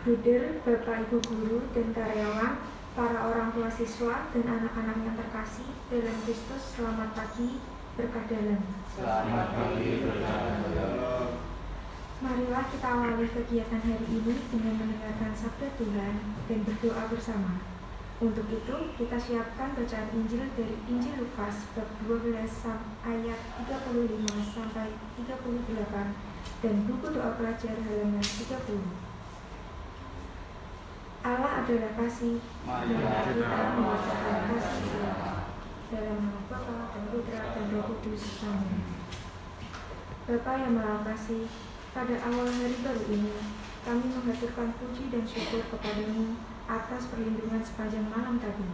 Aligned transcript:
Bruder, 0.00 0.64
Bapak 0.64 1.04
Ibu 1.04 1.20
Guru, 1.28 1.60
dan 1.76 1.92
karyawan, 1.92 2.56
para 2.96 3.20
orang 3.20 3.52
tua 3.52 3.68
siswa, 3.68 4.32
dan 4.32 4.48
anak-anak 4.48 4.96
yang 5.04 5.12
terkasih 5.12 5.68
dalam 5.92 6.16
Kristus, 6.24 6.72
selamat 6.72 7.12
pagi, 7.12 7.60
berkah 8.00 8.24
dalam. 8.24 8.64
Selamat 8.96 9.52
pagi, 9.52 10.00
berkah 10.00 10.64
dalam. 10.72 11.36
Marilah 12.24 12.64
kita 12.72 12.88
awali 12.88 13.28
kegiatan 13.28 13.80
hari 13.84 14.06
ini 14.08 14.40
dengan 14.48 14.74
mendengarkan 14.80 15.36
sabda 15.36 15.68
Tuhan 15.76 16.14
dan 16.48 16.58
berdoa 16.64 17.04
bersama. 17.12 17.60
Untuk 18.24 18.48
itu, 18.48 18.76
kita 18.96 19.20
siapkan 19.20 19.76
bacaan 19.76 20.08
Injil 20.16 20.48
dari 20.56 20.80
Injil 20.88 21.28
Lukas 21.28 21.68
bab 21.76 21.88
12 22.08 22.40
ayat 23.04 23.40
35 23.68 24.48
sampai 24.48 24.96
38 25.20 26.64
dan 26.64 26.74
buku 26.88 27.06
doa 27.12 27.36
pelajar 27.36 27.76
halaman 27.84 28.24
30. 28.24 29.09
Adalah 31.60 31.92
kasih. 31.92 32.40
Marilah 32.64 33.20
kita 33.28 33.60
kasih 34.48 34.96
dalam 35.92 36.16
nama 36.24 36.40
Bapa 36.48 36.88
dan 36.88 37.04
Putra 37.12 37.52
dan 37.52 37.68
Roh 37.76 37.84
Kudus. 37.84 38.40
Amin. 38.48 38.80
Bapa 40.24 40.52
yang 40.56 40.72
Maha 40.80 41.04
Kasih, 41.04 41.44
pada 41.92 42.16
awal 42.32 42.48
hari 42.48 42.80
baru 42.80 43.04
ini, 43.12 43.36
kami 43.84 44.08
menghaturkan 44.08 44.72
puji 44.80 45.12
dan 45.12 45.20
syukur 45.28 45.60
kepadamu 45.68 46.40
atas 46.64 47.12
perlindungan 47.12 47.60
sepanjang 47.60 48.08
malam 48.08 48.40
tadi. 48.40 48.64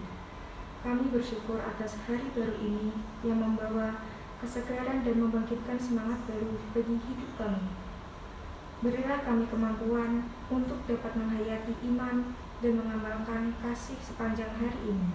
Kami 0.86 1.10
bersyukur 1.10 1.58
atas 1.58 1.98
hari 2.06 2.30
baru 2.38 2.54
ini 2.62 2.94
yang 3.26 3.42
membawa 3.42 3.98
kesegaran 4.38 5.02
dan 5.02 5.18
membangkitkan 5.18 5.74
semangat 5.82 6.22
baru 6.30 6.54
bagi 6.70 7.02
hidup 7.02 7.30
kami. 7.34 7.66
Berilah 8.78 9.26
kami 9.26 9.50
kemampuan 9.50 10.30
untuk 10.54 10.86
dapat 10.86 11.18
menghayati 11.18 11.74
iman 11.90 12.36
dan 12.64 12.72
mengamalkan 12.80 13.52
kasih 13.60 14.00
sepanjang 14.00 14.48
hari 14.56 14.80
ini. 14.88 15.10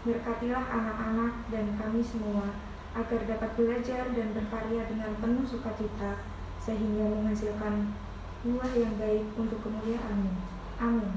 Berkatilah 0.00 0.64
anak-anak 0.64 1.44
dan 1.52 1.76
kami 1.76 2.00
semua 2.00 2.56
agar 2.96 3.20
dapat 3.28 3.50
belajar 3.54 4.08
dan 4.16 4.32
berkarya 4.32 4.82
dengan 4.88 5.12
penuh 5.20 5.44
sukacita 5.44 6.24
sehingga 6.58 7.04
menghasilkan 7.06 7.92
buah 8.40 8.72
yang 8.72 8.96
baik 8.96 9.28
untuk 9.36 9.60
kemuliaan-Mu. 9.60 10.32
Amin. 10.80 11.12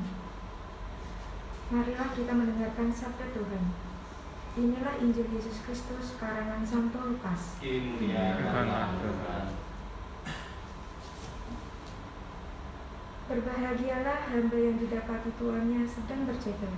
Marilah 1.71 2.11
kita 2.11 2.35
mendengarkan 2.35 2.91
sabda 2.91 3.31
Tuhan. 3.31 3.63
Inilah 4.53 5.01
Injil 5.01 5.25
Yesus 5.33 5.65
Kristus 5.65 6.19
karangan 6.21 6.61
Santo 6.61 6.99
Lukas. 7.01 7.57
Tuhan. 9.01 9.45
Berbahagialah 13.33 14.29
hamba 14.29 14.53
yang 14.61 14.77
didapati 14.77 15.33
tuannya 15.41 15.81
sedang 15.89 16.29
berjaga. 16.29 16.69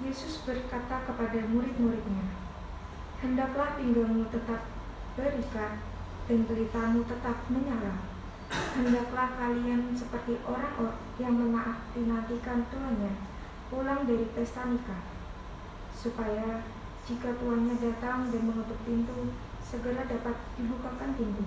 Yesus 0.00 0.48
berkata 0.48 1.04
kepada 1.04 1.44
murid-muridnya, 1.44 2.24
Hendaklah 3.20 3.76
pinggangmu 3.76 4.32
tetap 4.32 4.64
berikat 5.20 5.76
dan 6.24 6.40
pelitamu 6.48 7.04
tetap 7.04 7.36
menyala. 7.52 8.00
Hendaklah 8.48 9.36
kalian 9.36 9.92
seperti 9.92 10.40
orang 10.48 10.96
yang 11.20 11.36
menantikan 11.36 12.64
tuannya 12.72 13.12
pulang 13.68 14.08
dari 14.08 14.24
pesta 14.32 14.72
nikah, 14.72 15.04
supaya 15.92 16.64
jika 17.04 17.28
tuannya 17.36 17.76
datang 17.76 18.32
dan 18.32 18.40
mengetuk 18.48 18.80
pintu, 18.88 19.36
segera 19.60 20.00
dapat 20.00 20.40
dibukakan 20.56 21.12
pintu. 21.12 21.44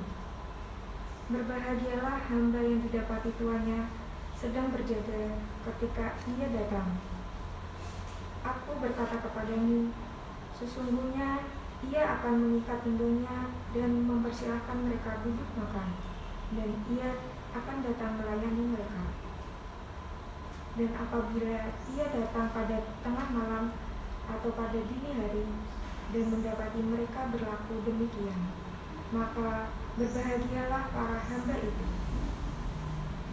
Berbahagialah 1.34 2.30
hamba 2.30 2.62
yang 2.62 2.86
didapati 2.86 3.34
tuannya 3.42 3.90
sedang 4.38 4.70
berjaga 4.70 5.34
ketika 5.66 6.14
ia 6.30 6.46
datang. 6.54 6.94
Aku 8.46 8.78
berkata 8.78 9.18
kepadamu, 9.18 9.90
sesungguhnya 10.54 11.42
ia 11.90 12.04
akan 12.06 12.38
mengikat 12.38 12.86
pinggangnya 12.86 13.50
dan 13.74 14.06
mempersilahkan 14.06 14.78
mereka 14.86 15.26
duduk 15.26 15.50
makan, 15.58 15.98
dan 16.54 16.70
ia 16.94 17.10
akan 17.58 17.78
datang 17.82 18.14
melayani 18.22 18.64
mereka. 18.70 19.04
Dan 20.78 20.90
apabila 20.94 21.74
ia 21.98 22.06
datang 22.14 22.54
pada 22.54 22.78
tengah 23.02 23.28
malam 23.34 23.74
atau 24.30 24.54
pada 24.54 24.78
dini 24.78 25.18
hari 25.18 25.50
dan 26.14 26.26
mendapati 26.30 26.78
mereka 26.78 27.26
berlaku 27.34 27.82
demikian, 27.90 28.54
maka 29.10 29.74
berbahagialah 29.94 30.90
para 30.90 31.18
hamba 31.22 31.56
itu. 31.62 31.86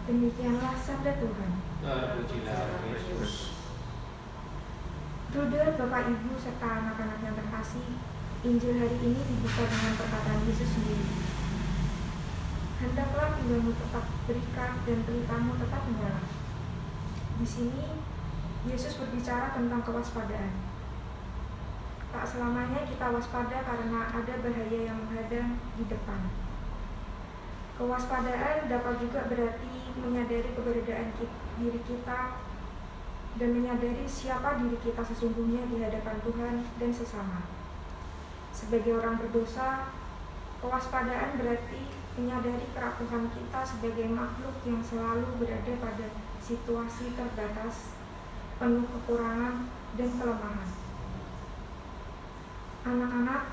Demikianlah 0.05 0.77
sabda 0.77 1.17
Tuhan. 1.17 1.51
Bruder, 5.31 5.67
Bapak 5.79 6.03
Ibu, 6.11 6.31
serta 6.37 6.67
anak-anak 6.83 7.19
yang 7.23 7.33
terkasih, 7.33 7.87
Injil 8.45 8.77
hari 8.77 8.97
ini 8.99 9.21
dibuka 9.25 9.63
dengan 9.65 9.93
perkataan 9.95 10.45
Yesus 10.45 10.69
sendiri. 10.75 11.07
Hendaklah 12.81 13.37
pinggangmu 13.39 13.71
tetap 13.77 14.05
berikat 14.27 14.71
dan 14.85 14.99
pelitamu 15.05 15.57
tetap 15.57 15.81
menyala. 15.87 16.25
Di 17.41 17.47
sini, 17.47 17.85
Yesus 18.69 19.01
berbicara 19.01 19.57
tentang 19.57 19.81
kewaspadaan. 19.81 20.53
Tak 22.11 22.27
selamanya 22.27 22.83
kita 22.83 23.07
waspada 23.15 23.63
karena 23.63 24.01
ada 24.11 24.33
bahaya 24.43 24.79
yang 24.83 24.97
menghadang 24.99 25.55
di 25.79 25.87
depan. 25.87 26.50
Kewaspadaan 27.81 28.69
dapat 28.69 28.93
juga 29.01 29.25
berarti 29.25 29.73
menyadari 29.97 30.53
keberadaan 30.53 31.17
diri 31.57 31.81
kita 31.81 32.37
dan 33.41 33.49
menyadari 33.57 34.05
siapa 34.05 34.61
diri 34.61 34.77
kita 34.85 35.01
sesungguhnya 35.01 35.65
di 35.65 35.81
hadapan 35.81 36.21
Tuhan 36.21 36.61
dan 36.77 36.91
sesama. 36.93 37.41
Sebagai 38.53 39.01
orang 39.01 39.17
berdosa, 39.17 39.89
kewaspadaan 40.61 41.41
berarti 41.41 41.89
menyadari 42.21 42.69
kerapuhan 42.69 43.33
kita 43.33 43.59
sebagai 43.65 44.13
makhluk 44.13 44.61
yang 44.61 44.85
selalu 44.85 45.41
berada 45.41 45.73
pada 45.81 46.07
situasi 46.37 47.17
terbatas, 47.17 47.97
penuh 48.61 48.85
kekurangan 48.85 49.73
dan 49.97 50.09
kelemahan. 50.21 50.69
Anak-anak 52.85 53.43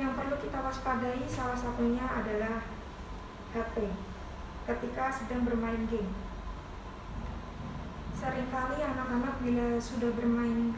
yang 0.00 0.16
perlu 0.16 0.40
kita 0.40 0.64
waspadai 0.64 1.28
salah 1.28 1.60
satunya 1.60 2.08
adalah 2.08 2.75
HP 3.56 3.88
ketika 4.68 5.08
sedang 5.08 5.48
bermain 5.48 5.88
game. 5.88 6.12
Seringkali 8.12 8.84
anak-anak 8.84 9.40
bila 9.40 9.80
sudah 9.80 10.12
bermain 10.12 10.76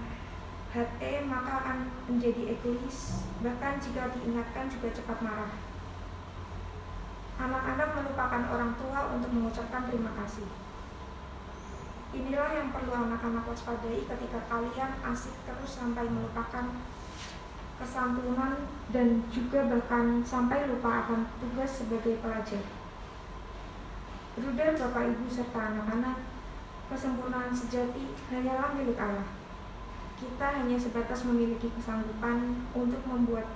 HP 0.71 1.27
maka 1.27 1.65
akan 1.65 1.79
menjadi 2.07 2.55
egois, 2.55 3.27
bahkan 3.43 3.83
jika 3.83 4.15
diingatkan 4.15 4.71
juga 4.71 4.95
cepat 4.95 5.19
marah. 5.27 5.53
Anak-anak 7.39 7.89
melupakan 7.99 8.43
orang 8.47 8.73
tua 8.79 9.01
untuk 9.11 9.31
mengucapkan 9.35 9.91
terima 9.91 10.15
kasih. 10.23 10.47
Inilah 12.15 12.51
yang 12.55 12.71
perlu 12.71 12.95
anak-anak 12.95 13.43
waspadai 13.43 14.07
ketika 14.07 14.39
kalian 14.47 14.93
asik 15.03 15.35
terus 15.47 15.83
sampai 15.83 16.07
melupakan 16.07 16.67
kesantunan 17.79 18.67
dan 18.91 19.23
juga 19.31 19.63
bahkan 19.71 20.19
sampai 20.27 20.67
lupa 20.67 21.07
akan 21.07 21.31
tugas 21.39 21.71
sebagai 21.71 22.19
pelajar. 22.19 22.63
Bruder, 24.39 24.71
Bapak 24.75 25.03
Ibu 25.15 25.27
serta 25.31 25.75
anak-anak, 25.75 26.19
kesempurnaan 26.91 27.55
sejati 27.55 28.15
hanyalah 28.31 28.75
milik 28.75 28.99
Allah. 28.99 29.27
Kita 30.19 30.47
hanya 30.63 30.75
sebatas 30.75 31.23
memiliki 31.27 31.71
kesanggupan 31.75 32.67
untuk 32.75 33.03
membuat 33.07 33.47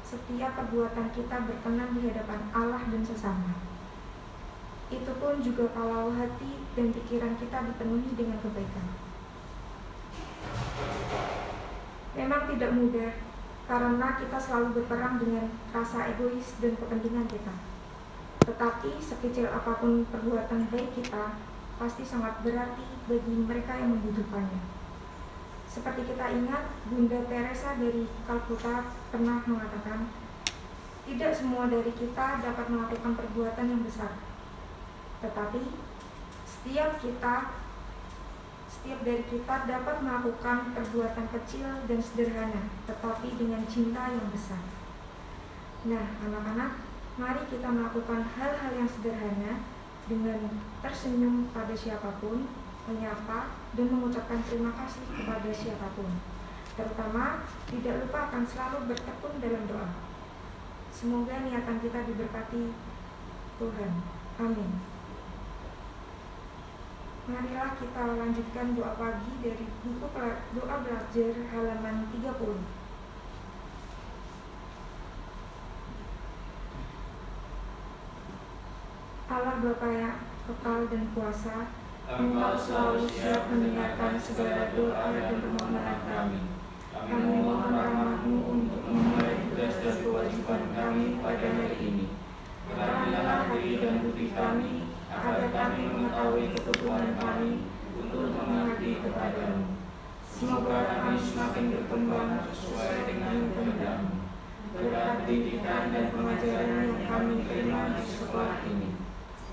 setiap 0.00 0.56
perbuatan 0.56 1.12
kita 1.12 1.36
berkenan 1.44 1.92
di 1.92 2.08
hadapan 2.08 2.40
Allah 2.56 2.80
dan 2.88 3.04
sesama. 3.04 3.52
Itu 4.88 5.12
pun 5.18 5.42
juga 5.42 5.68
kalau 5.76 6.14
hati 6.14 6.62
dan 6.78 6.94
pikiran 6.94 7.34
kita 7.36 7.58
dipenuhi 7.68 8.14
dengan 8.16 8.38
kebaikan. 8.40 8.86
Memang 12.16 12.48
tidak 12.48 12.70
mudah 12.72 13.12
karena 13.66 14.08
kita 14.14 14.38
selalu 14.38 14.78
berperang 14.78 15.18
dengan 15.18 15.50
rasa 15.74 16.06
egois 16.14 16.54
dan 16.62 16.78
kepentingan 16.78 17.26
kita. 17.26 17.54
Tetapi 18.46 19.02
sekecil 19.02 19.50
apa 19.50 19.82
pun 19.82 20.06
perbuatan 20.06 20.70
baik 20.70 20.94
kita, 20.94 21.34
pasti 21.76 22.06
sangat 22.06 22.46
berarti 22.46 22.86
bagi 23.10 23.34
mereka 23.42 23.74
yang 23.74 23.98
membutuhkannya. 23.98 24.62
Seperti 25.66 26.08
kita 26.14 26.30
ingat, 26.30 26.72
Bunda 26.88 27.20
Teresa 27.26 27.74
dari 27.76 28.06
Kalkuta 28.24 28.86
pernah 29.10 29.42
mengatakan, 29.44 30.08
tidak 31.04 31.32
semua 31.34 31.66
dari 31.66 31.90
kita 31.90 32.40
dapat 32.40 32.66
melakukan 32.70 33.12
perbuatan 33.18 33.66
yang 33.66 33.82
besar. 33.82 34.14
Tetapi, 35.20 35.62
setiap 36.46 37.02
kita 37.02 37.65
setiap 38.76 39.00
dari 39.02 39.24
kita 39.24 39.64
dapat 39.64 40.04
melakukan 40.04 40.76
perbuatan 40.76 41.26
kecil 41.32 41.66
dan 41.88 42.00
sederhana, 42.04 42.68
tetapi 42.84 43.40
dengan 43.40 43.64
cinta 43.64 44.12
yang 44.12 44.28
besar. 44.28 44.60
Nah, 45.88 46.04
anak-anak, 46.20 46.84
mari 47.16 47.42
kita 47.48 47.68
melakukan 47.72 48.20
hal-hal 48.36 48.72
yang 48.76 48.90
sederhana, 48.90 49.64
dengan 50.06 50.38
tersenyum 50.86 51.50
pada 51.50 51.74
siapa 51.74 52.14
pun, 52.22 52.46
menyapa, 52.86 53.58
dan 53.74 53.86
mengucapkan 53.90 54.38
terima 54.46 54.70
kasih 54.78 55.02
kepada 55.10 55.50
siapa 55.50 55.90
pun. 55.98 56.10
Terutama, 56.78 57.42
tidak 57.66 58.06
lupa 58.06 58.30
akan 58.30 58.42
selalu 58.46 58.78
bertekun 58.94 59.34
dalam 59.42 59.66
doa. 59.66 59.90
Semoga 60.94 61.42
niatan 61.42 61.82
kita 61.82 62.06
diberkati 62.06 62.70
Tuhan. 63.58 63.92
Amin. 64.38 64.95
Marilah 67.26 67.74
kita 67.74 68.02
lanjutkan 68.06 68.78
doa 68.78 68.94
pagi 68.94 69.34
dari 69.42 69.66
buku 69.82 70.06
doa 70.54 70.74
belajar 70.78 71.32
halaman 71.50 72.06
30. 72.14 72.22
Allah 79.26 79.58
Bapa 79.58 79.88
yang 79.90 80.22
kekal 80.46 80.86
dan 80.86 81.04
kuasa, 81.18 81.74
Engkau 82.06 82.54
selalu 82.54 83.10
siap 83.10 83.50
mendengarkan 83.50 84.14
segala 84.22 84.70
doa 84.70 85.10
dan 85.10 85.42
permohonan 85.42 85.98
kami. 86.06 86.40
Kami 86.94 87.42
mohon 87.42 87.74
rahmatmu 87.74 88.36
untuk 88.54 88.86
memulai 88.86 89.42
tugas 89.50 89.82
dan 89.82 89.98
kewajiban 89.98 90.62
kami 90.78 91.18
pada 91.18 91.48
hari 91.58 91.74
ini. 91.82 92.06
Teranglah 92.70 93.50
hati 93.50 93.82
dan 93.82 94.06
budi 94.06 94.30
kami, 94.30 94.85
agar 95.22 95.48
kami 95.48 95.82
mengetahui 95.88 96.44
kebutuhan 96.52 97.16
kami 97.16 97.50
untuk 97.96 98.28
mengabdi 98.36 98.90
kepadamu. 99.00 99.76
Semoga 100.28 100.78
kami 100.84 101.16
semakin 101.16 101.64
berkembang 101.72 102.44
sesuai 102.52 103.08
dengan 103.08 103.36
kehendakmu. 103.56 104.12
Berkat 104.76 105.24
didikan 105.24 105.88
dan 105.88 106.12
pengajaran 106.12 106.68
yang 106.84 107.00
kami 107.08 107.34
terima 107.48 107.96
di 107.96 108.04
sekolah 108.04 108.60
ini. 108.68 108.90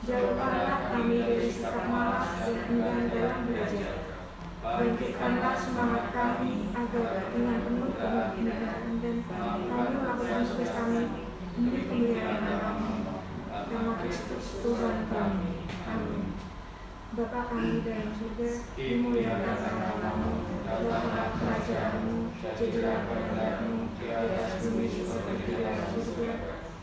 Jauhkanlah 0.04 0.92
kami 0.92 1.16
dari 1.24 1.48
sikap 1.48 1.88
malas 1.88 2.44
dan 2.44 2.68
enggan 2.68 3.08
dalam 3.08 3.48
belajar. 3.48 3.96
Bangkitkanlah 4.60 5.56
semangat 5.56 6.06
kami 6.12 6.68
agar 6.76 7.32
dengan 7.32 7.58
penuh 7.64 7.92
kebenaran 7.96 8.84
dan 9.00 9.18
kami 9.24 9.62
melakukan 9.72 10.44
tugas 10.44 10.72
kami 10.76 11.04
demi 11.56 11.80
kemuliaan 11.88 12.40
namamu. 12.44 12.83
Nama 13.74 13.98
Kristus 13.98 14.62
Tuhan 14.62 15.10
kami. 15.10 15.66
Amin. 15.90 16.38
Bapa 17.18 17.50
kami 17.50 17.82
dalam 17.82 18.14
surga, 18.14 18.70
dimuliakan 18.78 19.58
namamu, 19.82 20.46
datanglah 20.62 21.34
kerajaanmu, 21.42 22.38
jadilah 22.38 23.10
kehendakmu 23.10 23.90
di 23.98 24.06
atas 24.14 24.62
bumi 24.70 24.86
seperti 24.94 25.34
di 25.42 25.54
dalam 25.58 25.90
surga. 25.90 26.32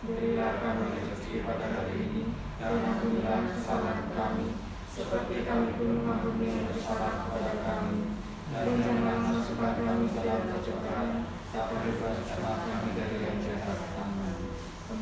Berilah 0.03 0.53
kami 0.59 0.87
rezeki 0.99 1.47
pada 1.47 1.67
hari 1.79 1.95
ini, 2.11 2.23
dan 2.59 2.83
ampunilah 2.83 3.55
kesalahan 3.55 4.11
kami, 4.11 4.59
seperti 4.91 5.47
kami 5.47 5.71
pun 5.79 5.95
mengampuni 5.95 6.47
yang 6.51 6.75
bersalah 6.75 7.31
kepada 7.31 7.55
kami. 7.71 8.19
Dan 8.51 8.67
janganlah 8.83 9.31
masukkan 9.31 9.79
kami 9.79 10.11
dalam 10.11 10.43
pencobaan, 10.43 11.11
tapi 11.55 11.75
bebaskanlah 11.87 12.59
kami 12.67 12.89
dari 12.99 13.19
yang 13.23 13.39
jahat. 13.39 13.79
Amin. 13.95 14.20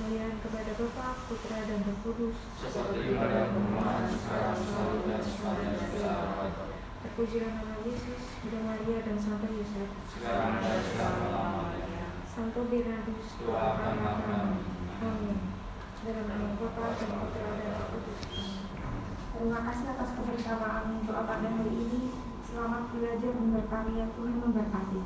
Kemuliaan 0.08 0.40
kepada 0.40 0.72
Bapa, 0.72 1.20
Putra, 1.28 1.68
dan 1.68 1.84
Roh 1.84 1.98
Kudus, 2.00 2.40
seperti 2.56 3.12
pada 3.12 3.52
permulaan 3.52 4.08
sekarang 4.08 4.56
selalu 4.56 5.04
dan 5.04 5.20
sepanjang 5.20 5.76
Terpujilah 7.04 7.52
nama 7.52 7.76
Yesus, 7.84 8.22
Bunda 8.40 8.60
Maria, 8.72 9.04
dan 9.04 9.16
Santo 9.20 9.52
Yosef. 9.52 9.90
sekarang 10.08 10.64
dan 10.64 10.80
selama-lamanya. 10.80 12.08
Santo 12.24 12.60
Bernardus, 12.72 13.36
Doakanlah 13.36 14.16
kami. 14.24 14.60
Amin. 15.04 15.38
Dalam 16.00 16.24
nama 16.24 16.46
Bapa 16.56 16.84
dan 16.88 17.10
Putra 17.12 17.48
dan 17.60 17.68
Roh 17.68 17.88
Kudus. 17.92 18.20
Amin. 18.32 18.64
Terima 19.36 19.60
kasih 19.60 19.86
atas 19.92 20.10
kebersamaan 20.16 21.04
doa 21.04 21.22
pada 21.28 21.48
hari 21.52 21.72
ini. 21.84 22.16
Selamat 22.48 22.96
belajar 22.96 23.32
memberkati 23.36 23.92
ya 23.92 24.08
Tuhan 24.16 24.40
memberkati. 24.40 25.00